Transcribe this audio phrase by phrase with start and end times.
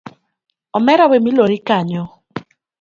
[0.77, 2.03] Omera we milori kanyo.